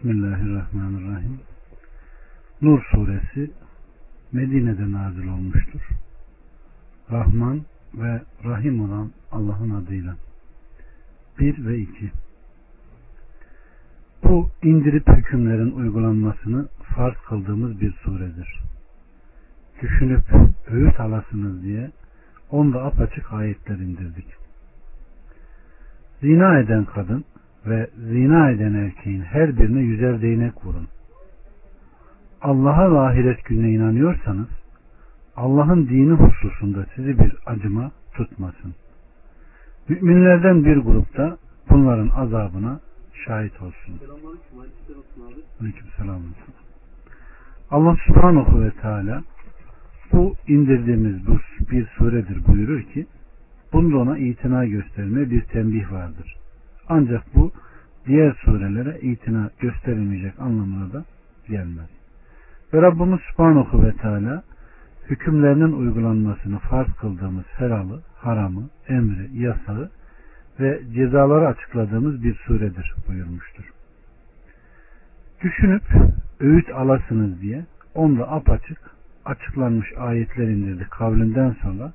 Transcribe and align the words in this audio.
Bismillahirrahmanirrahim. 0.00 1.40
Nur 2.62 2.82
suresi 2.90 3.50
Medine'de 4.32 4.92
nazil 4.92 5.28
olmuştur. 5.28 5.80
Rahman 7.10 7.60
ve 7.94 8.20
Rahim 8.44 8.90
olan 8.90 9.10
Allah'ın 9.32 9.70
adıyla. 9.70 10.16
1 11.38 11.66
ve 11.66 11.78
2 11.78 12.10
Bu 14.24 14.50
indirip 14.62 15.08
hükümlerin 15.08 15.72
uygulanmasını 15.72 16.68
farz 16.82 17.14
kıldığımız 17.28 17.80
bir 17.80 17.92
suredir. 17.92 18.60
Düşünüp 19.82 20.24
öğüt 20.66 21.00
alasınız 21.00 21.62
diye 21.62 21.90
onda 22.50 22.84
apaçık 22.84 23.32
ayetler 23.32 23.76
indirdik. 23.76 24.26
Zina 26.20 26.58
eden 26.58 26.84
kadın 26.84 27.24
ve 27.66 27.90
zina 27.96 28.50
eden 28.50 28.74
erkeğin 28.74 29.22
her 29.22 29.56
birine 29.56 29.80
yüzer 29.80 30.22
değnek 30.22 30.64
vurun. 30.64 30.88
Allah'a 32.42 32.92
ve 32.92 32.98
ahiret 32.98 33.44
gününe 33.44 33.70
inanıyorsanız 33.70 34.48
Allah'ın 35.36 35.88
dini 35.88 36.12
hususunda 36.12 36.86
sizi 36.94 37.18
bir 37.18 37.32
acıma 37.46 37.90
tutmasın. 38.14 38.74
Müminlerden 39.88 40.64
bir 40.64 40.76
grupta 40.76 41.38
bunların 41.70 42.08
azabına 42.08 42.80
şahit 43.26 43.62
olsun. 43.62 44.00
Aleykümselam. 45.60 46.22
Allah 47.70 47.96
subhanahu 48.06 48.62
ve 48.62 48.70
teala 48.70 49.22
bu 50.12 50.34
indirdiğimiz 50.48 51.26
bu 51.26 51.38
bir 51.70 51.86
suredir 51.86 52.46
buyurur 52.46 52.82
ki 52.82 53.06
bunda 53.72 53.98
ona 53.98 54.18
itina 54.18 54.64
gösterme 54.64 55.30
bir 55.30 55.40
tembih 55.40 55.92
vardır. 55.92 56.39
Ancak 56.90 57.34
bu 57.34 57.52
diğer 58.06 58.32
surelere 58.44 59.00
itina 59.00 59.50
gösterilmeyecek 59.60 60.40
anlamına 60.40 60.92
da 60.92 61.04
gelmez. 61.48 61.88
Ve 62.74 62.82
Rabbimiz 62.82 63.20
Subhanahu 63.20 63.82
ve 63.82 63.92
Teala 63.92 64.42
hükümlerinin 65.10 65.72
uygulanmasını 65.72 66.58
farz 66.58 66.92
kıldığımız 67.00 67.44
helalı, 67.56 68.00
haramı, 68.16 68.68
emri, 68.88 69.42
yasağı 69.42 69.90
ve 70.60 70.80
cezaları 70.94 71.48
açıkladığımız 71.48 72.24
bir 72.24 72.34
suredir 72.34 72.94
buyurmuştur. 73.08 73.64
Düşünüp 75.42 75.82
öğüt 76.40 76.70
alasınız 76.74 77.40
diye 77.40 77.64
onda 77.94 78.30
apaçık 78.30 78.78
açıklanmış 79.24 79.88
ayetler 79.98 80.48
indirdi 80.48 80.86
kavlinden 80.90 81.56
sonra 81.62 81.92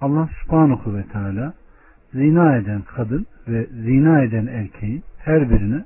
Allah 0.00 0.28
subhanahu 0.42 0.96
ve 0.96 1.02
teala 1.02 1.54
zina 2.12 2.56
eden 2.56 2.82
kadın 2.82 3.26
ve 3.48 3.66
zina 3.66 4.22
eden 4.22 4.46
erkeği 4.46 5.02
her 5.18 5.50
birine 5.50 5.84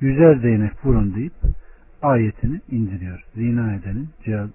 yüzer 0.00 0.42
değnek 0.42 0.84
vurun 0.84 1.14
deyip 1.14 1.32
ayetini 2.02 2.60
indiriyor. 2.70 3.24
Zina 3.34 3.74
edenin 3.74 4.08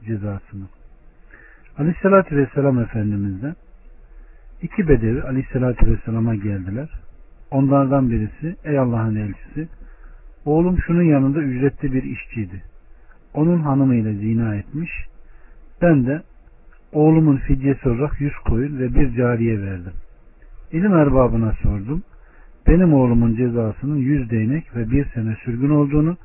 cezasını. 0.06 0.66
Aleyhissalatü 1.78 2.38
Vesselam 2.38 2.80
Efendimiz'den 2.80 3.56
iki 4.62 4.88
bedevi 4.88 5.22
Aleyhissalatü 5.22 5.92
Vesselam'a 5.92 6.36
geldiler. 6.36 6.90
Onlardan 7.52 8.10
birisi 8.10 8.56
ey 8.64 8.80
Allah'ın 8.80 9.16
elçisi 9.16 9.68
oğlum 10.46 10.78
şunun 10.88 11.04
yanında 11.04 11.40
ücretli 11.40 11.94
bir 11.94 12.04
işçiydi. 12.04 12.64
Onun 13.34 13.60
hanımıyla 13.60 14.14
zina 14.14 14.56
etmiş. 14.56 14.92
Ben 15.82 16.06
de 16.06 16.22
oğlumun 16.92 17.38
fidyesi 17.38 17.90
olarak 17.90 18.22
yüz 18.22 18.34
koyun 18.34 18.80
ve 18.80 18.96
bir 18.96 19.16
cariye 19.16 19.62
verdim. 19.62 19.94
İlim 20.72 20.94
erbabına 20.94 21.54
sordum. 21.64 22.04
Benim 22.68 22.94
oğlumun 22.94 23.36
cezasının 23.36 23.96
yüz 23.96 24.30
değnek 24.30 24.76
ve 24.76 24.92
bir 24.92 25.06
sene 25.06 25.36
sürgün 25.46 25.70
olduğunu, 25.70 26.18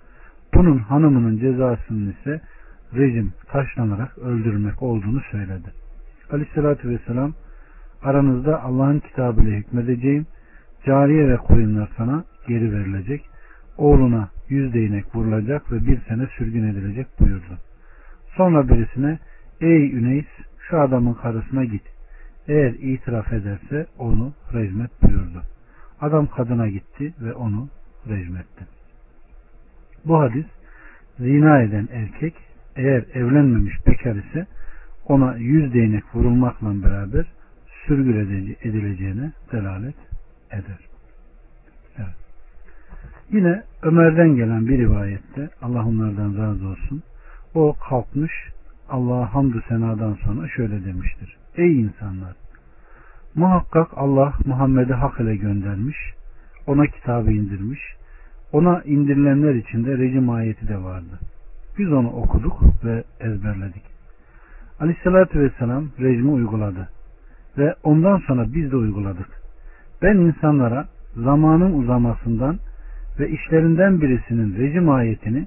bunun 0.54 0.78
hanımının 0.78 1.38
cezasının 1.38 2.12
ise 2.12 2.40
rejim 2.94 3.32
taşlanarak 3.48 4.18
öldürmek 4.18 4.82
olduğunu 4.82 5.20
söyledi. 5.30 5.72
Aleyhissalatü 6.30 6.88
vesselam 6.88 7.32
aranızda 8.02 8.62
Allah'ın 8.62 8.98
kitabıyla 8.98 9.52
hükmedeceğim, 9.52 10.26
cariye 10.86 11.28
ve 11.28 11.36
koyunlar 11.36 11.88
sana 11.96 12.24
geri 12.48 12.72
verilecek, 12.72 13.24
oğluna 13.76 14.28
yüz 14.48 14.74
değnek 14.74 15.14
vurulacak 15.14 15.72
ve 15.72 15.86
bir 15.86 16.00
sene 16.08 16.26
sürgün 16.38 16.68
edilecek 16.68 17.06
buyurdu. 17.20 17.58
Sonra 18.36 18.68
birisine 18.68 19.18
ey 19.60 19.92
Üneys 19.92 20.26
şu 20.68 20.80
adamın 20.80 21.14
karısına 21.14 21.64
git. 21.64 21.91
Eğer 22.48 22.72
itiraf 22.72 23.32
ederse 23.32 23.86
onu 23.98 24.32
rejmet 24.52 25.02
buyurdu. 25.02 25.42
Adam 26.00 26.26
kadına 26.26 26.68
gitti 26.68 27.14
ve 27.20 27.34
onu 27.34 27.68
rejmetti. 28.08 28.66
Bu 30.04 30.20
hadis 30.20 30.46
zina 31.18 31.62
eden 31.62 31.88
erkek 31.92 32.34
eğer 32.76 33.04
evlenmemiş 33.14 33.86
bekar 33.86 34.14
ise 34.14 34.46
ona 35.06 35.36
yüz 35.36 35.74
değnek 35.74 36.04
vurulmakla 36.14 36.82
beraber 36.82 37.26
sürgün 37.86 38.56
edileceğine 38.62 39.32
delalet 39.52 39.96
eder. 40.50 40.78
Evet. 41.98 42.14
Yine 43.30 43.62
Ömer'den 43.82 44.36
gelen 44.36 44.66
bir 44.66 44.78
rivayette 44.78 45.50
Allah 45.62 45.86
onlardan 45.86 46.38
razı 46.38 46.66
olsun. 46.66 47.02
O 47.54 47.76
kalkmış 47.88 48.32
Allah'a 48.88 49.34
hamdü 49.34 49.62
senadan 49.68 50.14
sonra 50.14 50.48
şöyle 50.48 50.84
demiştir. 50.84 51.41
Ey 51.56 51.80
insanlar! 51.80 52.32
Muhakkak 53.34 53.88
Allah 53.96 54.32
Muhammed'i 54.46 54.92
hak 54.92 55.20
ile 55.20 55.36
göndermiş, 55.36 55.96
ona 56.66 56.86
kitabı 56.86 57.32
indirmiş, 57.32 57.80
ona 58.52 58.82
indirilenler 58.82 59.54
içinde 59.54 59.98
rejim 59.98 60.30
ayeti 60.30 60.68
de 60.68 60.82
vardı. 60.82 61.18
Biz 61.78 61.92
onu 61.92 62.10
okuduk 62.10 62.60
ve 62.84 63.04
ezberledik. 63.20 63.82
Aleyhissalatü 64.80 65.40
vesselam 65.40 65.88
rejimi 66.00 66.30
uyguladı. 66.30 66.88
Ve 67.58 67.74
ondan 67.82 68.18
sonra 68.18 68.54
biz 68.54 68.72
de 68.72 68.76
uyguladık. 68.76 69.28
Ben 70.02 70.16
insanlara 70.16 70.88
zamanın 71.16 71.72
uzamasından 71.72 72.58
ve 73.18 73.28
işlerinden 73.28 74.00
birisinin 74.00 74.56
rejim 74.56 74.90
ayetini 74.90 75.46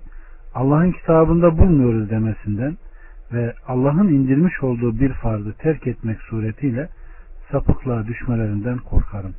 Allah'ın 0.55 0.91
kitabında 0.91 1.57
bulmuyoruz 1.57 2.09
demesinden 2.09 2.77
ve 3.33 3.53
Allah'ın 3.67 4.07
indirmiş 4.07 4.63
olduğu 4.63 4.99
bir 4.99 5.13
farzı 5.13 5.53
terk 5.53 5.87
etmek 5.87 6.21
suretiyle 6.21 6.89
sapıklığa 7.51 8.07
düşmelerinden 8.07 8.77
korkarım. 8.77 9.33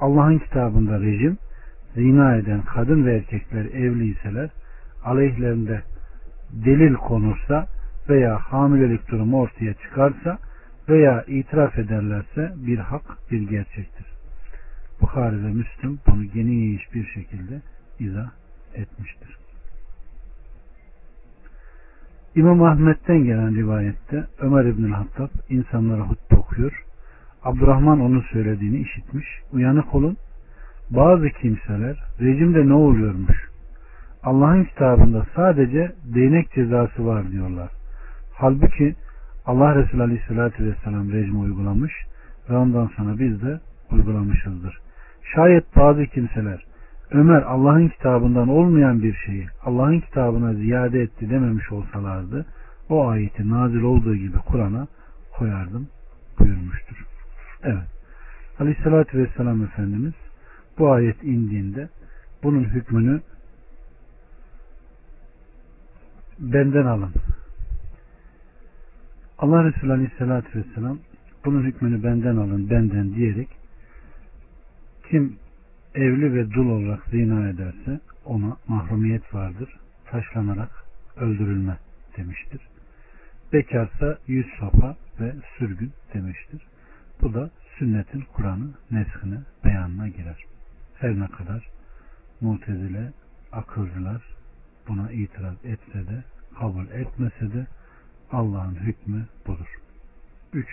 Allah'ın 0.00 0.38
kitabında 0.38 1.00
rejim, 1.00 1.38
zina 1.94 2.36
eden 2.36 2.62
kadın 2.62 3.06
ve 3.06 3.16
erkekler 3.16 3.64
evliyseler, 3.64 4.50
aleyhlerinde 5.04 5.82
delil 6.52 6.94
konursa 6.94 7.66
veya 8.08 8.38
hamilelik 8.38 9.10
durumu 9.10 9.40
ortaya 9.40 9.74
çıkarsa 9.74 10.38
veya 10.88 11.24
itiraf 11.26 11.78
ederlerse 11.78 12.52
bir 12.56 12.78
hak 12.78 13.30
bir 13.30 13.48
gerçektir. 13.48 14.06
Bukhari 15.00 15.44
ve 15.44 15.48
Müslüm 15.48 15.98
bunu 16.06 16.24
geniş 16.24 16.94
bir 16.94 17.06
şekilde 17.06 17.60
izah 17.98 18.30
etmiştir. 18.74 19.41
İmam 22.36 22.62
Ahmet'ten 22.62 23.24
gelen 23.24 23.54
rivayette 23.54 24.24
Ömer 24.40 24.64
İbnül 24.64 24.92
Hattab 24.92 25.28
insanlara 25.48 26.00
hutbe 26.00 26.36
okuyor. 26.36 26.84
Abdurrahman 27.44 28.00
onun 28.00 28.20
söylediğini 28.32 28.76
işitmiş. 28.76 29.26
Uyanık 29.52 29.94
olun. 29.94 30.16
Bazı 30.90 31.28
kimseler 31.28 32.02
rejimde 32.20 32.68
ne 32.68 32.74
oluyormuş? 32.74 33.48
Allah'ın 34.22 34.64
kitabında 34.64 35.26
sadece 35.36 35.92
değnek 36.14 36.52
cezası 36.52 37.06
var 37.06 37.30
diyorlar. 37.30 37.70
Halbuki 38.34 38.94
Allah 39.46 39.74
Resulü 39.74 40.02
Aleyhisselatü 40.02 40.64
Vesselam 40.64 41.12
rejimi 41.12 41.38
uygulamış 41.38 41.92
ve 42.50 42.56
ondan 42.56 42.86
sonra 42.96 43.18
biz 43.18 43.42
de 43.42 43.60
uygulamışızdır. 43.90 44.78
Şayet 45.34 45.76
bazı 45.76 46.06
kimseler 46.06 46.64
Ömer 47.12 47.42
Allah'ın 47.42 47.88
kitabından 47.88 48.48
olmayan 48.48 49.02
bir 49.02 49.14
şeyi 49.14 49.46
Allah'ın 49.64 50.00
kitabına 50.00 50.54
ziyade 50.54 51.02
etti 51.02 51.30
dememiş 51.30 51.72
olsalardı 51.72 52.46
o 52.88 53.08
ayeti 53.08 53.48
nazil 53.48 53.82
olduğu 53.82 54.14
gibi 54.14 54.38
Kur'an'a 54.38 54.86
koyardım 55.38 55.88
buyurmuştur. 56.38 57.06
Evet. 57.62 57.88
Aleyhissalatü 58.60 59.18
Vesselam 59.18 59.64
Efendimiz 59.64 60.12
bu 60.78 60.90
ayet 60.90 61.24
indiğinde 61.24 61.88
bunun 62.42 62.64
hükmünü 62.64 63.20
benden 66.38 66.86
alın. 66.86 67.12
Allah 69.38 69.64
Resulü 69.64 69.92
Aleyhisselatü 69.92 70.58
Vesselam 70.58 70.98
bunun 71.44 71.62
hükmünü 71.62 72.02
benden 72.02 72.36
alın, 72.36 72.70
benden 72.70 73.14
diyerek 73.14 73.48
kim 75.10 75.36
evli 75.94 76.34
ve 76.34 76.50
dul 76.50 76.70
olarak 76.70 77.06
zina 77.10 77.48
ederse 77.48 78.00
ona 78.24 78.56
mahrumiyet 78.68 79.34
vardır. 79.34 79.76
Taşlanarak 80.06 80.70
öldürülme 81.16 81.78
demiştir. 82.16 82.60
Bekarsa 83.52 84.18
yüz 84.26 84.46
sopa 84.60 84.96
ve 85.20 85.32
sürgün 85.58 85.92
demiştir. 86.14 86.62
Bu 87.20 87.34
da 87.34 87.50
sünnetin 87.78 88.24
Kur'an'ı 88.32 88.70
neshine, 88.90 89.38
beyanına 89.64 90.08
girer. 90.08 90.44
Her 90.98 91.20
ne 91.20 91.28
kadar 91.28 91.68
mutezile, 92.40 93.12
akılcılar 93.52 94.22
buna 94.88 95.12
itiraz 95.12 95.56
etse 95.64 96.06
de 96.06 96.24
kabul 96.58 96.86
etmese 96.86 97.52
de 97.52 97.66
Allah'ın 98.32 98.74
hükmü 98.74 99.26
budur. 99.46 99.78
3. 100.52 100.66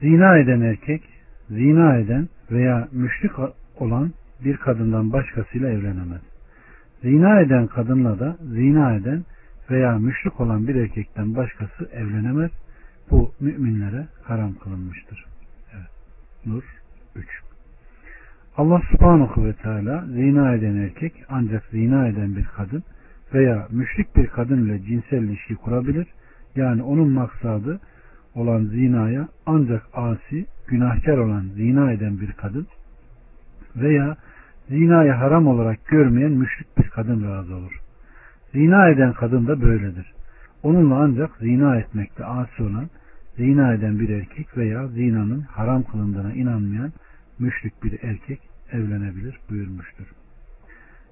Zina 0.00 0.38
eden 0.38 0.60
erkek, 0.60 1.02
zina 1.50 1.96
eden 1.96 2.28
veya 2.50 2.88
müşrik 2.92 3.32
olan 3.78 4.12
bir 4.44 4.56
kadından 4.56 5.12
başkasıyla 5.12 5.70
evlenemez. 5.70 6.20
Zina 7.02 7.40
eden 7.40 7.66
kadınla 7.66 8.18
da 8.18 8.36
zina 8.40 8.94
eden 8.94 9.24
veya 9.70 9.98
müşrik 9.98 10.40
olan 10.40 10.68
bir 10.68 10.74
erkekten 10.74 11.36
başkası 11.36 11.88
evlenemez. 11.92 12.50
Bu 13.10 13.32
müminlere 13.40 14.06
haram 14.22 14.54
kılınmıştır. 14.54 15.24
Evet. 15.74 15.90
Nur 16.46 16.62
3 17.16 17.26
Allah 18.56 18.82
subhanahu 18.92 19.44
ve 19.44 19.52
teala 19.52 20.06
zina 20.06 20.54
eden 20.54 20.76
erkek 20.76 21.12
ancak 21.28 21.64
zina 21.70 22.08
eden 22.08 22.36
bir 22.36 22.44
kadın 22.44 22.82
veya 23.34 23.68
müşrik 23.70 24.16
bir 24.16 24.26
kadın 24.26 24.64
ile 24.66 24.82
cinsel 24.82 25.22
ilişki 25.22 25.54
kurabilir. 25.54 26.06
Yani 26.56 26.82
onun 26.82 27.10
maksadı 27.10 27.80
olan 28.34 28.64
zinaya 28.64 29.28
ancak 29.46 29.82
asi, 29.92 30.46
günahkar 30.66 31.18
olan 31.18 31.42
zina 31.56 31.92
eden 31.92 32.20
bir 32.20 32.32
kadın 32.32 32.66
veya 33.76 34.16
zinayı 34.68 35.12
haram 35.12 35.46
olarak 35.46 35.86
görmeyen 35.86 36.32
müşrik 36.32 36.78
bir 36.78 36.88
kadın 36.88 37.24
razı 37.24 37.54
olur. 37.54 37.80
Zina 38.52 38.88
eden 38.88 39.12
kadın 39.12 39.46
da 39.46 39.62
böyledir. 39.62 40.12
Onunla 40.62 40.94
ancak 40.94 41.30
zina 41.40 41.76
etmekte 41.76 42.24
asi 42.24 42.62
olan, 42.62 42.90
zina 43.36 43.74
eden 43.74 43.98
bir 43.98 44.08
erkek 44.08 44.56
veya 44.56 44.86
zinanın 44.86 45.40
haram 45.40 45.82
kılındığına 45.82 46.32
inanmayan 46.32 46.92
müşrik 47.38 47.84
bir 47.84 48.02
erkek 48.02 48.40
evlenebilir 48.72 49.40
buyurmuştur. 49.50 50.06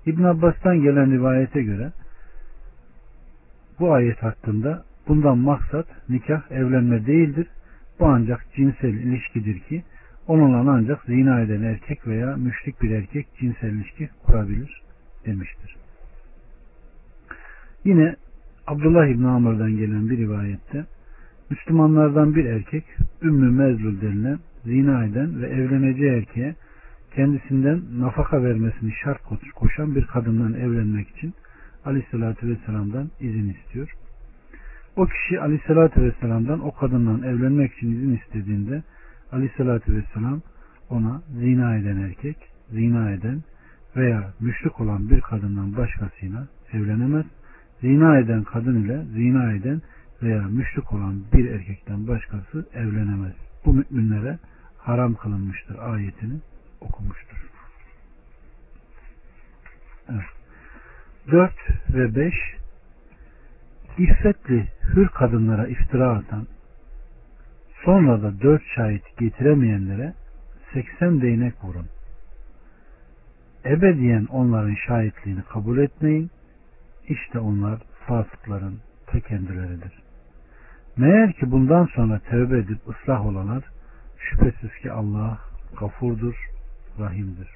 İbn 0.07 0.23
Abbas'tan 0.25 0.83
gelen 0.83 1.13
rivayete 1.13 1.63
göre 1.63 1.93
bu 3.81 3.93
ayet 3.93 4.23
hakkında 4.23 4.85
bundan 5.09 5.39
maksat 5.39 5.87
nikah 6.09 6.51
evlenme 6.51 7.07
değildir. 7.07 7.47
Bu 8.01 8.07
ancak 8.07 8.47
cinsel 8.57 8.95
ilişkidir 8.95 9.61
ki 9.61 9.83
onunla 10.27 10.73
ancak 10.73 11.05
zina 11.05 11.41
eden 11.41 11.63
erkek 11.63 12.07
veya 12.07 12.37
müşrik 12.37 12.83
bir 12.83 12.91
erkek 12.91 13.27
cinsel 13.41 13.73
ilişki 13.73 14.09
kurabilir 14.23 14.83
demiştir. 15.27 15.77
Yine 17.85 18.17
Abdullah 18.67 19.07
İbni 19.07 19.29
Amr'dan 19.29 19.77
gelen 19.77 20.11
bir 20.11 20.19
rivayette 20.19 20.85
Müslümanlardan 21.51 22.35
bir 22.35 22.45
erkek 22.45 22.85
Ümmü 23.23 23.51
Mezlul 23.51 24.01
denilen 24.01 24.39
zina 24.65 25.05
eden 25.05 25.43
ve 25.43 25.47
evleneceği 25.47 26.11
erkeğe 26.11 26.55
kendisinden 27.15 27.83
nafaka 27.99 28.43
vermesini 28.43 28.93
şart 29.05 29.23
koşan 29.55 29.95
bir 29.95 30.07
kadından 30.07 30.55
evlenmek 30.55 31.09
için 31.09 31.35
Aleyhisselatü 31.85 32.49
Vesselam'dan 32.49 33.11
izin 33.21 33.49
istiyor. 33.49 33.93
O 34.97 35.07
kişi 35.07 35.41
Aleyhisselatü 35.41 36.03
Vesselam'dan 36.03 36.61
o 36.61 36.73
kadından 36.73 37.23
evlenmek 37.23 37.73
için 37.73 37.93
izin 37.93 38.17
istediğinde 38.17 38.83
Aleyhisselatü 39.33 39.97
Vesselam 39.97 40.43
ona 40.91 41.23
zina 41.39 41.77
eden 41.77 41.97
erkek, 41.97 42.37
zina 42.71 43.11
eden 43.11 43.43
veya 43.97 44.33
müşrik 44.41 44.81
olan 44.81 45.11
bir 45.11 45.21
kadından 45.21 45.77
başkasıyla 45.77 46.49
evlenemez. 46.73 47.27
Zina 47.81 48.19
eden 48.19 48.45
kadın 48.45 48.85
ile 48.85 49.05
zina 49.05 49.53
eden 49.53 49.83
veya 50.23 50.43
müşrik 50.43 50.93
olan 50.93 51.23
bir 51.33 51.51
erkekten 51.51 52.09
başkası 52.09 52.69
evlenemez. 52.75 53.35
Bu 53.65 53.75
müminlere 53.75 54.39
haram 54.79 55.15
kılınmıştır 55.15 55.79
ayetini 55.79 56.41
okumuştur. 56.81 57.51
Evet. 60.09 60.27
4 61.31 61.53
ve 61.95 62.15
5 62.15 62.56
İffetli 63.99 64.69
hür 64.95 65.09
kadınlara 65.09 65.67
iftira 65.67 66.11
atan 66.11 66.47
sonra 67.85 68.23
da 68.23 68.41
dört 68.41 68.63
şahit 68.75 69.19
getiremeyenlere 69.19 70.15
80 70.73 71.23
değnek 71.23 71.65
vurun. 71.65 71.87
Ebediyen 73.65 74.25
onların 74.25 74.77
şahitliğini 74.87 75.43
kabul 75.43 75.79
etmeyin. 75.79 76.31
İşte 77.09 77.39
onlar 77.39 77.81
fasıkların 78.07 78.81
ta. 79.07 79.93
Meğer 80.97 81.33
ki 81.33 81.51
bundan 81.51 81.87
sonra 81.87 82.19
tövbe 82.19 82.59
edip 82.59 82.79
ıslah 82.89 83.27
olanlar 83.27 83.65
şüphesiz 84.19 84.75
ki 84.83 84.93
Allah 84.93 85.39
gafurdur, 85.81 86.35
rahimdir. 86.99 87.49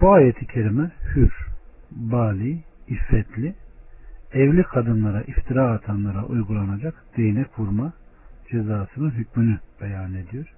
Bu 0.00 0.12
ayeti 0.12 0.46
kerime 0.46 0.90
hür, 1.14 1.32
bali, 1.90 2.64
iffetli, 2.88 3.54
evli 4.32 4.62
kadınlara 4.62 5.22
iftira 5.22 5.70
atanlara 5.70 6.24
uygulanacak 6.24 6.94
değnek 7.16 7.58
vurma 7.58 7.92
cezasının 8.50 9.10
hükmünü 9.10 9.58
beyan 9.80 10.14
ediyor. 10.14 10.52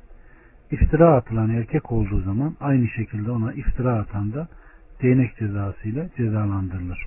İftira 0.70 1.16
atılan 1.16 1.50
erkek 1.50 1.92
olduğu 1.92 2.20
zaman 2.20 2.56
aynı 2.60 2.88
şekilde 2.88 3.30
ona 3.30 3.52
iftira 3.52 3.92
atan 3.98 4.32
da 4.32 4.48
değnek 5.02 5.36
cezasıyla 5.36 6.08
cezalandırılır. 6.16 7.06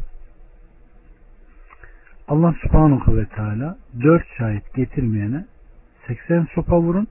Allah 2.28 2.56
subhanahu 2.62 3.18
ve 3.18 3.26
teala 3.26 3.78
dört 4.02 4.26
şahit 4.38 4.74
getirmeyene 4.76 5.46
80 6.08 6.48
sopa 6.56 6.80
vurun 6.80 7.08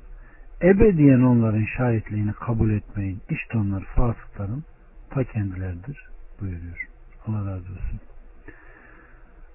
ebediyen 0.62 1.20
onların 1.20 1.66
şahitliğini 1.76 2.32
kabul 2.32 2.70
etmeyin. 2.70 3.20
İşte 3.30 3.58
onlar 3.58 3.84
fasıkların 3.84 4.64
ta 5.10 5.24
kendileridir 5.24 6.08
buyuruyor. 6.40 6.89
Allah 7.26 7.38
razı 7.38 7.72
olsun. 7.72 8.00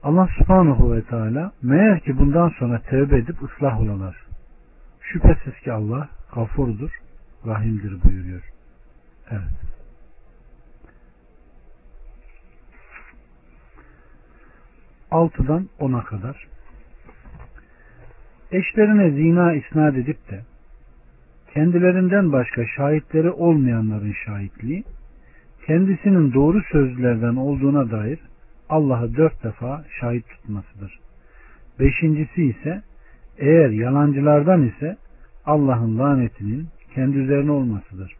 Allah 0.03 0.29
subhanahu 0.37 0.93
ve 0.93 1.01
teala 1.03 1.51
meğer 1.61 1.99
ki 1.99 2.17
bundan 2.17 2.49
sonra 2.49 2.79
tevbe 2.79 3.17
edip 3.17 3.43
ıslah 3.43 3.81
olanlar 3.81 4.25
şüphesiz 5.01 5.59
ki 5.63 5.71
Allah 5.71 6.09
gafurdur, 6.35 6.91
rahimdir 7.45 8.03
buyuruyor. 8.03 8.41
Evet. 9.31 9.41
Altıdan 15.11 15.69
ona 15.79 16.03
kadar 16.03 16.47
eşlerine 18.51 19.11
zina 19.11 19.53
isnat 19.53 19.95
edip 19.95 20.29
de 20.31 20.41
kendilerinden 21.53 22.31
başka 22.31 22.67
şahitleri 22.67 23.31
olmayanların 23.31 24.15
şahitliği 24.25 24.83
kendisinin 25.67 26.33
doğru 26.33 26.61
sözlerden 26.71 27.35
olduğuna 27.35 27.91
dair 27.91 28.19
Allah'ı 28.69 29.15
dört 29.15 29.43
defa 29.43 29.85
şahit 29.99 30.29
tutmasıdır. 30.29 30.99
Beşincisi 31.79 32.43
ise 32.43 32.83
eğer 33.37 33.69
yalancılardan 33.69 34.67
ise 34.67 34.97
Allah'ın 35.45 35.99
lanetinin 35.99 36.67
kendi 36.95 37.17
üzerine 37.17 37.51
olmasıdır. 37.51 38.13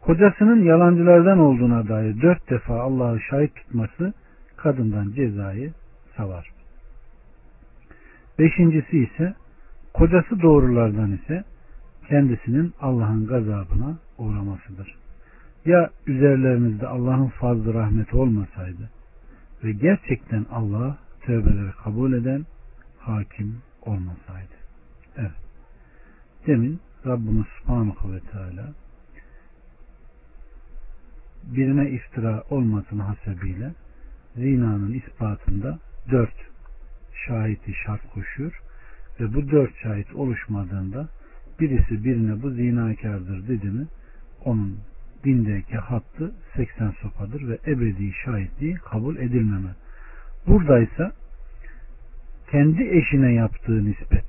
Kocasının 0.00 0.64
yalancılardan 0.64 1.38
olduğuna 1.38 1.88
dair 1.88 2.22
dört 2.22 2.50
defa 2.50 2.80
Allah'ı 2.80 3.20
şahit 3.20 3.54
tutması 3.54 4.12
kadından 4.56 5.12
cezayı 5.12 5.72
savar. 6.16 6.50
Beşincisi 8.38 8.98
ise 8.98 9.34
kocası 9.94 10.42
doğrulardan 10.42 11.12
ise 11.12 11.44
kendisinin 12.08 12.72
Allah'ın 12.80 13.26
gazabına 13.26 13.98
uğramasıdır. 14.18 15.05
Ya 15.66 15.90
üzerlerimizde 16.06 16.86
Allah'ın 16.86 17.28
fazla 17.28 17.74
rahmeti 17.74 18.16
olmasaydı 18.16 18.90
ve 19.64 19.72
gerçekten 19.72 20.46
Allah 20.50 20.98
tövbeleri 21.22 21.72
kabul 21.84 22.12
eden 22.12 22.46
hakim 22.98 23.58
olmasaydı. 23.82 24.54
Evet. 25.16 25.30
Demin 26.46 26.80
Rabbimiz 27.06 27.46
Subhanahu 27.58 28.12
ve 28.12 28.20
Teala 28.20 28.72
birine 31.44 31.90
iftira 31.90 32.42
olmasın 32.50 32.98
hasebiyle 32.98 33.72
zinanın 34.36 34.92
ispatında 34.92 35.78
dört 36.10 36.34
şahiti 37.26 37.72
şart 37.86 38.10
koşuyor 38.14 38.60
ve 39.20 39.34
bu 39.34 39.50
dört 39.50 39.76
şahit 39.82 40.14
oluşmadığında 40.14 41.08
birisi 41.60 42.04
birine 42.04 42.42
bu 42.42 42.50
zinakardır 42.50 43.48
dedi 43.48 43.66
mi 43.66 43.86
onun 44.44 44.78
dindeki 45.26 45.76
hattı 45.76 46.34
80 46.56 46.90
sopadır 46.90 47.48
ve 47.48 47.58
ebedi 47.66 48.12
şahitliği 48.24 48.74
kabul 48.74 49.16
edilmeme. 49.16 49.70
Buradaysa 50.46 51.12
kendi 52.50 52.82
eşine 52.82 53.32
yaptığı 53.32 53.84
nispet. 53.84 54.24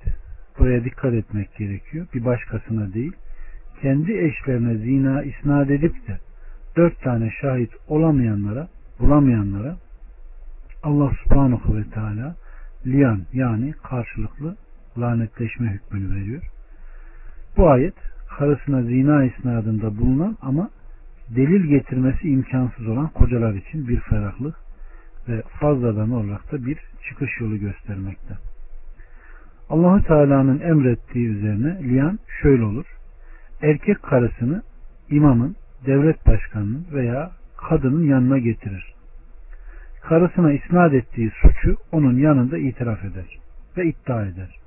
Buraya 0.59 0.83
dikkat 0.83 1.13
etmek 1.13 1.57
gerekiyor. 1.57 2.07
Bir 2.13 2.25
başkasına 2.25 2.93
değil. 2.93 3.11
Kendi 3.81 4.17
eşlerine 4.17 4.77
zina 4.77 5.23
isnat 5.23 5.69
edip 5.69 6.07
de 6.07 6.17
dört 6.77 7.01
tane 7.01 7.31
şahit 7.41 7.71
olamayanlara, 7.87 8.67
bulamayanlara 8.99 9.77
Allah 10.83 11.11
subhanahu 11.23 11.77
ve 11.77 11.83
teala 11.83 12.35
liyan 12.85 13.21
yani 13.33 13.73
karşılıklı 13.83 14.55
lanetleşme 14.97 15.67
hükmünü 15.67 16.15
veriyor. 16.15 16.43
Bu 17.57 17.69
ayet 17.69 17.95
karısına 18.37 18.81
zina 18.81 19.23
isnadında 19.23 19.97
bulunan 19.97 20.37
ama 20.41 20.69
delil 21.35 21.63
getirmesi 21.63 22.29
imkansız 22.29 22.87
olan 22.87 23.07
kocalar 23.07 23.53
için 23.53 23.87
bir 23.87 23.99
ferahlık 23.99 24.55
ve 25.27 25.41
fazladan 25.41 26.11
olarak 26.11 26.51
da 26.51 26.65
bir 26.65 26.77
çıkış 27.09 27.39
yolu 27.39 27.57
göstermekte. 27.57 28.33
Allahu 29.69 30.03
Teala'nın 30.03 30.59
emrettiği 30.59 31.27
üzerine 31.27 31.83
liyan 31.83 32.19
şöyle 32.41 32.63
olur. 32.63 32.85
Erkek 33.61 34.03
karısını 34.03 34.61
imamın, 35.09 35.55
devlet 35.85 36.27
başkanının 36.27 36.85
veya 36.93 37.31
kadının 37.69 38.03
yanına 38.03 38.37
getirir. 38.37 38.93
Karısına 40.01 40.51
isnat 40.53 40.93
ettiği 40.93 41.31
suçu 41.41 41.77
onun 41.91 42.17
yanında 42.17 42.57
itiraf 42.57 43.05
eder 43.05 43.39
ve 43.77 43.85
iddia 43.85 44.25
eder. 44.25 44.59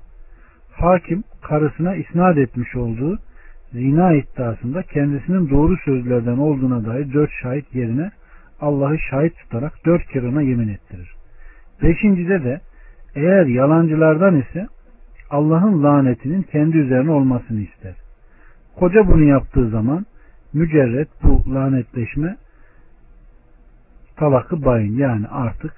Hakim 0.71 1.23
karısına 1.41 1.95
isnat 1.95 2.37
etmiş 2.37 2.75
olduğu 2.75 3.19
zina 3.71 4.13
iddiasında 4.13 4.83
kendisinin 4.83 5.49
doğru 5.49 5.77
sözlerden 5.85 6.37
olduğuna 6.37 6.85
dair 6.85 7.13
dört 7.13 7.31
şahit 7.41 7.75
yerine 7.75 8.11
Allah'ı 8.61 8.99
şahit 9.09 9.37
tutarak 9.37 9.85
dört 9.85 10.07
kere 10.07 10.27
ona 10.27 10.41
yemin 10.41 10.67
ettirir. 10.67 11.15
Beşincide 11.83 12.43
de 12.43 12.61
eğer 13.15 13.45
yalancılardan 13.45 14.41
ise 14.41 14.67
Allah'ın 15.29 15.83
lanetinin 15.83 16.43
kendi 16.43 16.77
üzerine 16.77 17.11
olmasını 17.11 17.61
ister. 17.61 17.95
Koca 18.75 19.07
bunu 19.07 19.23
yaptığı 19.23 19.69
zaman 19.69 20.05
mücerret 20.53 21.07
bu 21.23 21.53
lanetleşme 21.53 22.37
talakı 24.15 24.65
bayın 24.65 24.97
yani 24.97 25.27
artık 25.27 25.73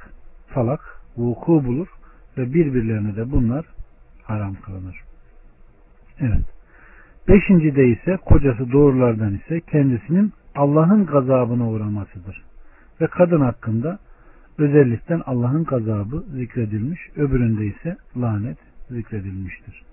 talak 0.54 1.02
vuku 1.18 1.66
bulur 1.66 1.88
ve 2.38 2.54
birbirlerine 2.54 3.16
de 3.16 3.32
bunlar 3.32 3.66
haram 4.24 4.56
kılınır. 4.56 5.04
Evet. 6.20 6.53
Beşincide 7.28 7.88
ise 7.88 8.18
kocası 8.26 8.72
doğrulardan 8.72 9.36
ise 9.36 9.60
kendisinin 9.60 10.34
Allah'ın 10.56 11.06
gazabına 11.06 11.70
uğramasıdır. 11.70 12.44
Ve 13.02 13.08
kadın 13.08 13.42
hakkında 13.42 14.00
özellikten 14.58 15.22
Allah'ın 15.26 15.64
gazabı 15.64 16.24
zikredilmiş, 16.36 17.00
öbüründe 17.16 17.66
ise 17.66 17.98
lanet 18.18 18.58
zikredilmiştir. 18.90 19.84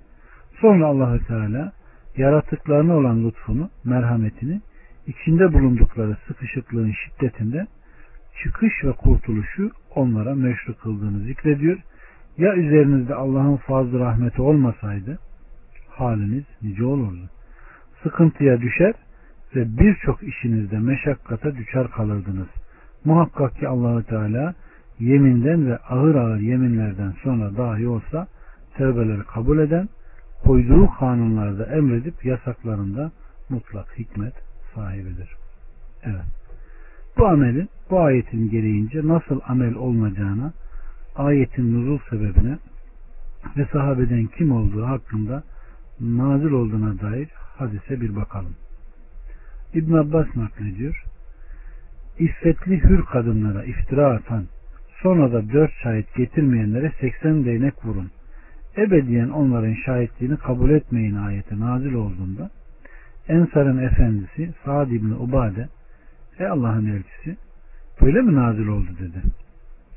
Sonra 0.61 0.87
Allahü 0.87 1.27
Teala 1.27 1.73
yaratıklarına 2.17 2.97
olan 2.97 3.25
lütfunu, 3.25 3.71
merhametini, 3.85 4.61
içinde 5.07 5.53
bulundukları 5.53 6.17
sıkışıklığın 6.27 6.93
şiddetinde 6.93 7.67
çıkış 8.43 8.85
ve 8.85 8.93
kurtuluşu 8.93 9.71
onlara 9.95 10.35
meşru 10.35 10.77
kıldığını 10.77 11.19
zikrediyor. 11.19 11.79
Ya 12.39 12.55
üzerinizde 12.55 13.15
Allah'ın 13.15 13.57
fazla 13.57 13.99
rahmeti 13.99 14.43
olmasaydı 14.43 15.19
haliniz 16.01 16.45
nice 16.63 16.85
olurdu. 16.85 17.29
Sıkıntıya 18.03 18.61
düşer 18.61 18.95
ve 19.57 19.79
birçok 19.79 20.23
işinizde 20.23 20.79
meşakkata 20.79 21.57
düşer 21.57 21.91
kalırdınız. 21.91 22.49
Muhakkak 23.05 23.57
ki 23.57 23.69
Allahü 23.69 24.05
Teala 24.05 24.55
yeminden 24.99 25.67
ve 25.67 25.77
ağır 25.77 26.15
ağır 26.15 26.39
yeminlerden 26.39 27.15
sonra 27.23 27.57
dahi 27.57 27.89
olsa 27.89 28.27
tevbeleri 28.77 29.23
kabul 29.23 29.59
eden, 29.59 29.89
koyduğu 30.45 30.91
kanunlarda 30.99 31.65
emredip 31.65 32.25
yasaklarında 32.25 33.13
mutlak 33.49 33.99
hikmet 33.99 34.35
sahibidir. 34.75 35.29
Evet. 36.03 36.25
Bu 37.19 37.27
amelin 37.27 37.69
bu 37.91 38.01
ayetin 38.01 38.51
gereğince 38.51 39.01
nasıl 39.05 39.41
amel 39.49 39.75
olmayacağına, 39.75 40.53
ayetin 41.17 41.75
nuzul 41.75 41.99
sebebine 42.11 42.59
ve 43.57 43.67
sahabeden 43.73 44.27
kim 44.27 44.53
olduğu 44.53 44.87
hakkında 44.87 45.43
nazil 46.01 46.51
olduğuna 46.51 47.01
dair 47.01 47.29
hadise 47.57 48.01
bir 48.01 48.17
bakalım. 48.17 48.55
İbn 49.75 49.95
Abbas 49.95 50.37
naklediyor. 50.37 51.05
İffetli 52.19 52.83
hür 52.83 53.05
kadınlara 53.05 53.65
iftira 53.65 54.15
atan, 54.15 54.45
sonra 55.03 55.33
da 55.33 55.53
dört 55.53 55.73
şahit 55.83 56.15
getirmeyenlere 56.15 56.93
seksen 57.01 57.45
değnek 57.45 57.85
vurun. 57.85 58.11
Ebediyen 58.77 59.29
onların 59.29 59.75
şahitliğini 59.87 60.37
kabul 60.37 60.71
etmeyin 60.71 61.15
ayeti 61.15 61.61
nazil 61.61 61.95
olduğunda 61.95 62.51
Ensar'ın 63.29 63.79
efendisi 63.79 64.55
Sa'd 64.65 64.91
İbni 64.91 65.15
Ubade 65.15 65.69
Ey 66.39 66.47
Allah'ın 66.47 66.87
elçisi 66.87 67.37
böyle 68.01 68.23
mi 68.23 68.35
nazil 68.35 68.67
oldu 68.67 68.89
dedi. 68.99 69.23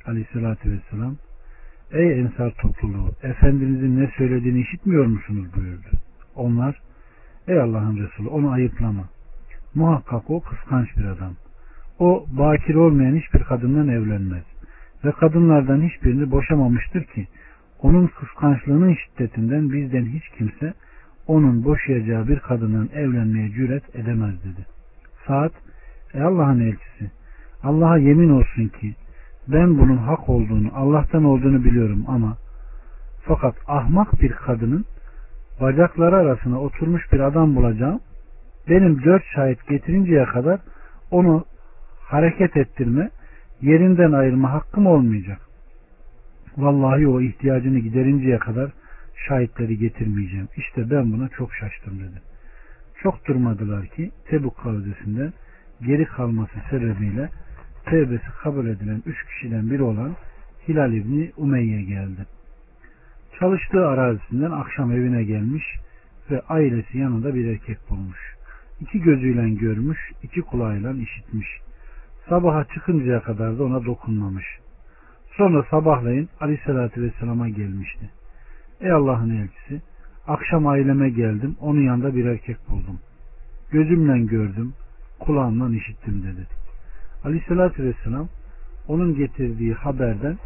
Aleyhissalatü 0.06 0.72
vesselam 0.72 1.16
Ey 1.94 2.20
Ensar 2.20 2.52
topluluğu 2.52 3.12
Efendimizin 3.24 4.00
ne 4.00 4.12
söylediğini 4.18 4.62
işitmiyor 4.62 5.06
musunuz 5.06 5.46
buyurdu. 5.56 5.88
Onlar 6.36 6.82
Ey 7.48 7.62
Allah'ın 7.62 7.98
Resulü 7.98 8.28
onu 8.28 8.52
ayıplama. 8.52 9.04
Muhakkak 9.76 10.30
o 10.30 10.42
kıskanç 10.42 10.98
bir 10.98 11.06
adam. 11.06 11.34
O 12.00 12.26
bakir 12.32 12.76
olmayan 12.76 13.16
hiçbir 13.16 13.44
kadından 13.44 13.88
evlenmez. 13.88 14.44
Ve 15.06 15.12
kadınlardan 15.12 15.82
hiçbirini 15.82 16.32
boşamamıştır 16.32 17.04
ki 17.04 17.28
onun 17.82 18.08
kıskançlığının 18.08 18.94
şiddetinden 18.94 19.72
bizden 19.72 20.06
hiç 20.06 20.24
kimse 20.38 20.74
onun 21.28 21.66
boşayacağı 21.66 22.28
bir 22.28 22.40
kadından 22.40 22.90
evlenmeye 22.94 23.50
cüret 23.50 23.96
edemez 23.96 24.44
dedi. 24.44 24.66
Saat, 25.28 25.52
ey 26.14 26.22
Allah'ın 26.22 26.60
elçisi, 26.60 27.12
Allah'a 27.64 27.98
yemin 27.98 28.30
olsun 28.30 28.68
ki 28.68 28.96
ben 29.48 29.78
bunun 29.78 29.98
hak 29.98 30.30
olduğunu, 30.30 30.72
Allah'tan 30.76 31.24
olduğunu 31.24 31.64
biliyorum 31.64 32.06
ama 32.08 32.38
fakat 33.22 33.56
ahmak 33.68 34.22
bir 34.22 34.32
kadının 34.32 34.86
bacakları 35.62 36.16
arasına 36.16 36.60
oturmuş 36.60 37.12
bir 37.12 37.20
adam 37.20 37.56
bulacağım. 37.56 38.00
Benim 38.70 39.04
dört 39.04 39.24
şahit 39.36 39.68
getirinceye 39.68 40.26
kadar 40.26 40.60
onu 41.12 41.46
hareket 42.00 42.58
ettirme, 42.58 43.10
yerinden 43.62 44.12
ayırma 44.12 44.52
hakkım 44.52 44.88
olmayacak. 44.88 45.40
Vallahi 46.58 47.08
o 47.08 47.22
ihtiyacını 47.22 47.80
giderinceye 47.80 48.38
kadar 48.38 48.72
şahitleri 49.28 49.78
getirmeyeceğim. 49.78 50.48
İşte 50.58 50.90
ben 50.90 51.12
buna 51.14 51.30
çok 51.30 51.54
şaştım 51.54 52.00
dedi. 52.00 52.22
Çok 53.04 53.28
durmadılar 53.28 53.86
ki 53.86 54.12
Tebuk 54.30 54.58
kavzesinden 54.58 55.34
geri 55.82 56.06
kalması 56.06 56.54
sebebiyle 56.70 57.30
tevbesi 57.86 58.28
kabul 58.44 58.68
edilen 58.68 59.04
üç 59.06 59.26
kişiden 59.26 59.70
biri 59.72 59.84
olan 59.84 60.16
Hilal 60.68 60.94
İbni 60.94 61.32
Umeyye 61.38 61.82
geldi. 61.82 62.26
Çalıştığı 63.40 63.88
arazisinden 63.88 64.52
akşam 64.52 64.92
evine 64.92 65.24
gelmiş 65.24 65.64
ve 66.32 66.42
ailesi 66.42 66.98
yanında 66.98 67.36
bir 67.36 67.46
erkek 67.46 67.78
bulmuş. 67.90 68.36
İki 68.82 69.02
gözüyle 69.02 69.50
görmüş, 69.50 70.12
iki 70.24 70.42
kulağıyla 70.42 70.94
işitmiş. 70.94 71.48
Sabaha 72.30 72.66
çıkıncaya 72.74 73.22
kadar 73.22 73.60
da 73.60 73.64
ona 73.64 73.86
dokunmamış. 73.86 74.46
Sonra 75.38 75.64
sabahleyin 75.72 76.30
Aleyhisselatü 76.40 77.02
Vesselam'a 77.02 77.50
gelmişti. 77.50 78.10
Ey 78.82 78.92
Allah'ın 78.92 79.30
elçisi, 79.30 79.82
akşam 80.28 80.68
aileme 80.68 81.10
geldim, 81.10 81.56
onun 81.60 81.82
yanında 81.82 82.16
bir 82.16 82.26
erkek 82.26 82.58
buldum. 82.70 83.00
Gözümle 83.72 84.26
gördüm, 84.26 84.74
kulağımla 85.20 85.76
işittim 85.76 86.24
dedi. 86.24 86.63
Aleyhisselatü 87.24 87.84
Vesselam 87.84 88.30
onun 88.88 89.16
getirdiği 89.16 89.74
haberden 89.74 90.38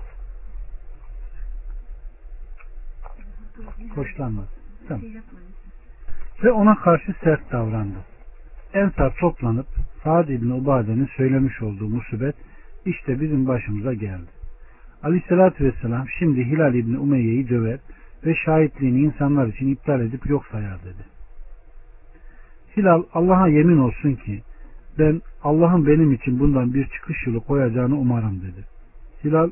hoşlanmadı. 3.95 4.47
Tamam. 4.87 5.03
Ve 6.43 6.51
ona 6.51 6.75
karşı 6.75 7.13
sert 7.23 7.51
davrandı. 7.51 7.97
Ensar 8.73 9.15
toplanıp 9.19 9.67
Sa'd 10.03 10.29
İbni 10.29 10.53
Ubade'nin 10.53 11.09
söylemiş 11.17 11.61
olduğu 11.61 11.87
musibet 11.89 12.35
işte 12.85 13.21
bizim 13.21 13.47
başımıza 13.47 13.93
geldi. 13.93 14.29
Aleyhissalatü 15.03 15.65
Vesselam 15.65 16.05
şimdi 16.19 16.45
Hilal 16.45 16.75
İbni 16.75 16.97
Umeyye'yi 16.97 17.49
döver 17.49 17.79
ve 18.25 18.35
şahitliğini 18.45 18.99
insanlar 18.99 19.47
için 19.47 19.67
iptal 19.67 20.01
edip 20.01 20.29
yok 20.29 20.45
sayar 20.51 20.79
dedi. 20.83 21.05
Hilal 22.77 23.03
Allah'a 23.13 23.47
yemin 23.47 23.77
olsun 23.77 24.15
ki 24.15 24.41
ben 24.99 25.21
Allah'ın 25.43 25.87
benim 25.87 26.13
için 26.13 26.39
bundan 26.39 26.73
bir 26.73 26.87
çıkış 26.87 27.27
yolu 27.27 27.39
koyacağını 27.39 27.97
umarım 27.97 28.41
dedi. 28.41 28.65
Hilal 29.23 29.49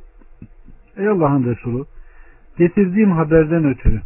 ey 0.97 1.07
Allah'ın 1.07 1.45
Resulü 1.45 1.85
getirdiğim 2.57 3.11
haberden 3.11 3.65
ötürü 3.65 4.01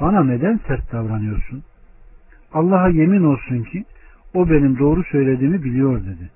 bana 0.00 0.24
neden 0.24 0.60
sert 0.66 0.92
davranıyorsun? 0.92 1.62
Allah'a 2.52 2.88
yemin 2.88 3.24
olsun 3.24 3.62
ki 3.62 3.84
o 4.34 4.50
benim 4.50 4.78
doğru 4.78 5.04
söylediğimi 5.04 5.64
biliyor 5.64 6.00
dedi. 6.00 6.30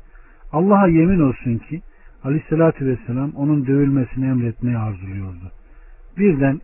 Allah'a 0.53 0.87
yemin 0.87 1.21
olsun 1.21 1.59
ki 1.59 1.83
Aleyhisselatü 2.25 2.87
Vesselam 2.87 3.31
onun 3.37 3.67
dövülmesini 3.67 4.27
emretmeyi 4.27 4.79
arzuluyordu. 4.79 5.53
Birden 6.19 6.61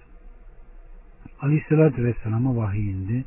Aleyhisselatü 1.40 2.04
Vesselam'a 2.04 2.56
vahiy 2.56 2.90
indi. 2.90 3.24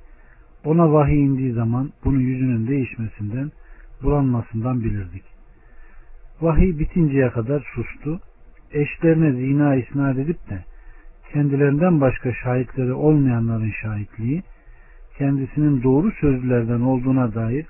Ona 0.66 0.94
vahiy 0.94 1.26
indiği 1.26 1.54
zaman 1.54 1.90
bunun 2.06 2.20
yüzünün 2.20 2.68
değişmesinden, 2.68 3.52
bulanmasından 4.04 4.82
bilirdik. 4.82 5.24
Vahiy 6.42 6.80
bitinceye 6.80 7.30
kadar 7.30 7.64
sustu. 7.76 8.20
eşlerine 8.72 9.32
zina 9.32 9.76
isnat 9.76 10.18
edip 10.18 10.50
de 10.50 10.64
kendilerinden 11.34 12.02
başka 12.02 12.34
şahitleri 12.34 12.94
olmayanların 12.94 13.72
şahitliği 13.82 14.44
kendisinin 15.18 15.84
doğru 15.84 16.12
sözlülerden 16.12 16.82
olduğuna 16.82 17.36
dair 17.36 17.66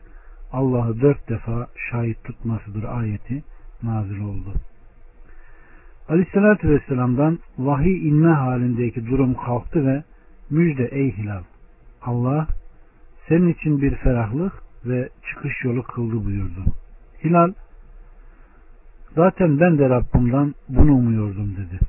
Allah'ı 0.51 1.01
dört 1.01 1.29
defa 1.29 1.67
şahit 1.91 2.23
tutmasıdır 2.23 2.83
ayeti 2.83 3.43
nazil 3.83 4.19
oldu. 4.19 4.53
Aleyhissalatü 6.09 6.69
Vesselam'dan 6.69 7.39
vahiy 7.57 8.09
inme 8.09 8.33
halindeki 8.33 9.07
durum 9.07 9.33
kalktı 9.33 9.85
ve 9.85 10.03
müjde 10.49 10.85
ey 10.85 11.17
hilal 11.17 11.43
Allah 12.01 12.47
senin 13.27 13.53
için 13.53 13.81
bir 13.81 13.95
ferahlık 13.95 14.53
ve 14.85 15.09
çıkış 15.29 15.63
yolu 15.63 15.83
kıldı 15.83 16.25
buyurdu. 16.25 16.63
Hilal 17.23 17.53
zaten 19.15 19.59
ben 19.59 19.77
de 19.77 19.89
Rabbimden 19.89 20.53
bunu 20.69 20.95
umuyordum 20.95 21.55
dedi. 21.57 21.79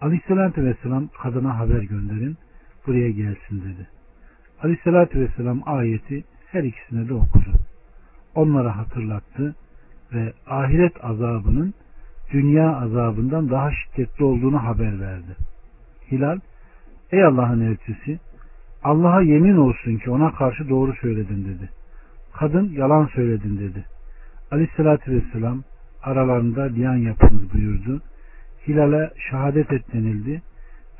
Aleyhissalatü 0.00 0.64
Vesselam 0.64 1.08
kadına 1.22 1.58
haber 1.58 1.82
gönderin 1.82 2.36
buraya 2.86 3.10
gelsin 3.10 3.62
dedi. 3.62 3.88
Aleyhissalatü 4.62 5.20
Vesselam 5.20 5.62
ayeti 5.66 6.24
her 6.46 6.64
ikisine 6.64 7.08
de 7.08 7.14
okudu. 7.14 7.50
Onlara 8.34 8.76
hatırlattı 8.76 9.54
ve 10.12 10.32
ahiret 10.46 11.04
azabının 11.04 11.74
dünya 12.32 12.76
azabından 12.76 13.50
daha 13.50 13.70
şiddetli 13.72 14.24
olduğunu 14.24 14.64
haber 14.64 15.00
verdi. 15.00 15.36
Hilal, 16.10 16.38
ey 17.12 17.24
Allah'ın 17.24 17.60
elçisi, 17.60 18.18
Allah'a 18.84 19.22
yemin 19.22 19.56
olsun 19.56 19.96
ki 19.96 20.10
ona 20.10 20.32
karşı 20.32 20.68
doğru 20.68 20.94
söyledin 20.94 21.44
dedi. 21.44 21.70
Kadın 22.32 22.68
yalan 22.72 23.06
söyledin 23.06 23.58
dedi. 23.58 23.84
Aleyhissalatü 24.50 25.12
vesselam 25.12 25.62
aralarında 26.02 26.62
liyan 26.62 26.96
yapınız 26.96 27.54
buyurdu. 27.54 28.00
Hilal'e 28.68 29.10
şehadet 29.30 29.72
et 29.72 29.92
denildi. 29.92 30.42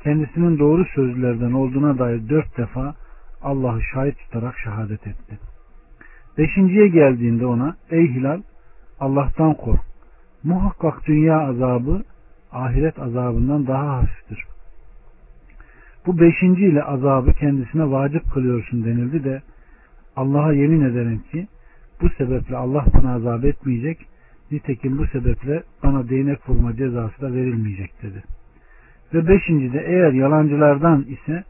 Kendisinin 0.03 0.59
doğru 0.59 0.85
sözlerden 0.85 1.51
olduğuna 1.51 1.99
dair 1.99 2.29
dört 2.29 2.57
defa 2.57 2.95
Allah'ı 3.43 3.81
şahit 3.93 4.17
tutarak 4.17 4.57
şehadet 4.57 5.07
etti. 5.07 5.39
Beşinciye 6.37 6.87
geldiğinde 6.87 7.45
ona 7.45 7.75
ey 7.89 8.07
Hilal 8.07 8.41
Allah'tan 8.99 9.53
kork. 9.53 9.81
Muhakkak 10.43 11.07
dünya 11.07 11.39
azabı 11.39 12.03
ahiret 12.51 12.99
azabından 12.99 13.67
daha 13.67 13.97
hafiftir. 13.97 14.45
Bu 16.05 16.19
beşinci 16.19 16.65
ile 16.65 16.83
azabı 16.83 17.33
kendisine 17.33 17.91
vacip 17.91 18.31
kılıyorsun 18.33 18.85
denildi 18.85 19.23
de 19.23 19.41
Allah'a 20.15 20.53
yemin 20.53 20.81
ederim 20.81 21.21
ki 21.31 21.47
bu 22.01 22.09
sebeple 22.09 22.57
Allah 22.57 22.85
bana 22.93 23.13
azap 23.13 23.45
etmeyecek 23.45 24.07
nitekim 24.51 24.97
bu 24.97 25.07
sebeple 25.07 25.63
bana 25.83 26.09
değnek 26.09 26.49
vurma 26.49 26.75
cezası 26.75 27.21
da 27.21 27.33
verilmeyecek 27.33 27.91
dedi. 28.03 28.23
Ve 29.13 29.27
beşinci 29.27 29.73
de 29.73 29.83
eğer 29.87 30.11
yalancılardan 30.11 31.05
ise 31.09 31.43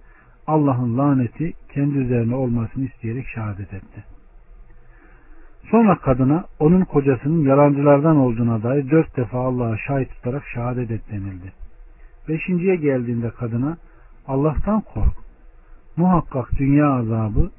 Allah'ın 0.47 0.97
laneti 0.97 1.53
kendi 1.73 1.97
üzerine 1.97 2.35
olmasını 2.35 2.85
isteyerek 2.85 3.27
şehadet 3.27 3.73
etti. 3.73 4.03
Sonra 5.71 5.97
kadına 5.97 6.45
onun 6.59 6.81
kocasının 6.81 7.45
yalancılardan 7.45 8.17
olduğuna 8.17 8.63
dair 8.63 8.91
dört 8.91 9.17
defa 9.17 9.39
Allah'a 9.39 9.77
şahit 9.77 10.09
tutarak 10.09 10.43
şehadet 10.53 10.91
et 10.91 11.01
denildi. 11.11 11.51
Beşinciye 12.27 12.75
geldiğinde 12.75 13.29
kadına 13.29 13.77
Allah'tan 14.31 14.81
kork. 14.81 15.15
Muhakkak 15.97 16.51
dünya 16.59 16.89
azabı 16.89 17.51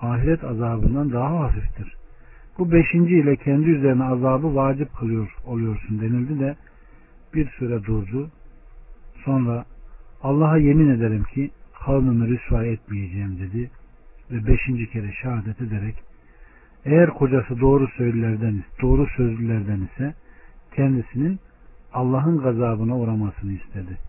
ahiret 0.00 0.44
azabından 0.44 1.12
daha 1.12 1.40
hafiftir. 1.40 1.96
Bu 2.58 2.72
beşinci 2.72 3.14
ile 3.14 3.36
kendi 3.36 3.70
üzerine 3.70 4.04
azabı 4.04 4.54
vacip 4.54 4.96
kılıyor 4.96 5.36
oluyorsun 5.46 6.00
denildi 6.00 6.40
de 6.40 6.56
bir 7.34 7.48
süre 7.50 7.84
durdu. 7.84 8.30
Sonra 9.24 9.64
Allah'a 10.22 10.58
yemin 10.58 10.88
ederim 10.88 11.24
ki 11.34 11.50
kavmimi 11.84 12.28
rüsva 12.28 12.64
etmeyeceğim 12.64 13.38
dedi 13.38 13.70
ve 14.30 14.46
beşinci 14.46 14.90
kere 14.90 15.12
şehadet 15.12 15.60
ederek 15.60 15.94
eğer 16.84 17.10
kocası 17.10 17.60
doğru 17.60 17.88
sözlülerden, 17.88 18.64
doğru 18.82 19.06
sözlülerden 19.16 19.80
ise 19.80 20.14
kendisinin 20.76 21.38
Allah'ın 21.92 22.38
gazabına 22.38 22.98
uğramasını 22.98 23.52
istedi. 23.52 24.07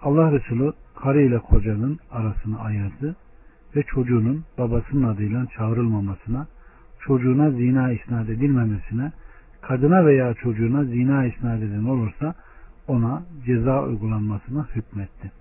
Allah 0.00 0.32
Resulü 0.32 0.72
karı 0.96 1.22
ile 1.22 1.38
kocanın 1.38 1.98
arasını 2.10 2.60
ayırdı 2.60 3.16
ve 3.76 3.82
çocuğunun 3.82 4.44
babasının 4.58 5.02
adıyla 5.02 5.46
çağrılmamasına, 5.46 6.46
çocuğuna 7.00 7.50
zina 7.50 7.92
isnat 7.92 8.28
edilmemesine, 8.28 9.12
kadına 9.60 10.06
veya 10.06 10.34
çocuğuna 10.34 10.84
zina 10.84 11.24
isnat 11.24 11.62
eden 11.62 11.84
olursa 11.84 12.34
ona 12.88 13.22
ceza 13.46 13.82
uygulanmasına 13.82 14.66
hükmetti. 14.74 15.32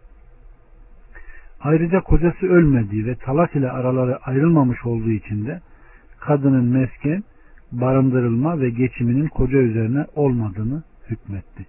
Ayrıca 1.62 2.02
kocası 2.02 2.46
ölmediği 2.46 3.06
ve 3.06 3.16
talak 3.16 3.56
ile 3.56 3.72
araları 3.72 4.18
ayrılmamış 4.18 4.86
olduğu 4.86 5.12
için 5.12 5.46
de 5.46 5.62
kadının 6.20 6.66
mesken, 6.66 7.24
barındırılma 7.72 8.60
ve 8.60 8.70
geçiminin 8.70 9.28
koca 9.28 9.58
üzerine 9.58 10.06
olmadığını 10.16 10.84
hükmetti. 11.10 11.66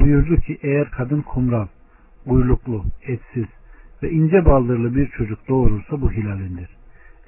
Buyurdu 0.00 0.36
ki 0.36 0.58
eğer 0.62 0.90
kadın 0.90 1.22
kumral, 1.22 1.66
uyluklu, 2.26 2.84
etsiz 3.02 3.46
ve 4.02 4.10
ince 4.10 4.44
baldırlı 4.44 4.96
bir 4.96 5.08
çocuk 5.08 5.48
doğurursa 5.48 6.00
bu 6.00 6.12
hilalindir. 6.12 6.68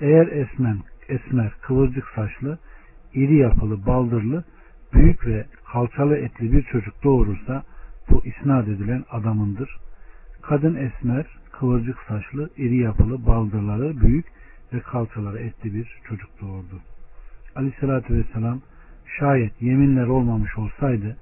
Eğer 0.00 0.26
esmen, 0.26 0.78
esmer, 1.08 1.52
kıvırcık 1.62 2.04
saçlı, 2.14 2.58
iri 3.14 3.36
yapılı, 3.36 3.86
baldırlı, 3.86 4.44
büyük 4.94 5.26
ve 5.26 5.46
kalçalı 5.72 6.16
etli 6.16 6.52
bir 6.52 6.62
çocuk 6.62 7.04
doğurursa 7.04 7.62
bu 8.10 8.22
isnat 8.24 8.68
edilen 8.68 9.04
adamındır. 9.10 9.76
Kadın 10.42 10.74
esmer, 10.74 11.26
kıvırcık 11.52 11.98
saçlı, 12.08 12.50
iri 12.56 12.76
yapılı, 12.76 13.26
baldırları 13.26 14.00
büyük 14.00 14.26
ve 14.72 14.80
kalçaları 14.80 15.38
etli 15.38 15.74
bir 15.74 16.00
çocuk 16.08 16.40
doğurdu. 16.40 16.80
Aleyhissalatü 17.56 18.14
vesselam 18.14 18.60
şayet 19.18 19.62
yeminler 19.62 20.06
olmamış 20.06 20.58
olsaydı 20.58 21.16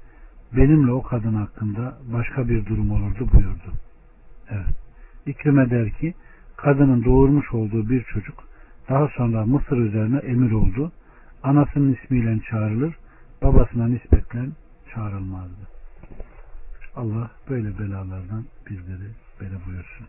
benimle 0.56 0.92
o 0.92 1.02
kadın 1.02 1.34
hakkında 1.34 1.98
başka 2.12 2.48
bir 2.48 2.66
durum 2.66 2.90
olurdu 2.90 3.28
buyurdu. 3.32 3.72
Evet. 4.50 4.76
İkrime 5.26 5.70
der 5.70 5.90
ki 5.90 6.14
kadının 6.56 7.04
doğurmuş 7.04 7.54
olduğu 7.54 7.88
bir 7.88 8.02
çocuk 8.02 8.44
daha 8.88 9.08
sonra 9.08 9.46
Mısır 9.46 9.76
üzerine 9.76 10.18
emir 10.18 10.52
oldu. 10.52 10.92
Anasının 11.42 11.94
ismiyle 11.94 12.40
çağrılır, 12.50 12.94
babasına 13.42 13.86
nispetle 13.86 14.40
çağrılmazdı. 14.94 15.68
Allah 16.96 17.30
böyle 17.50 17.78
belalardan 17.78 18.44
bizleri 18.70 19.08
beri 19.40 19.66
buyursun. 19.66 20.06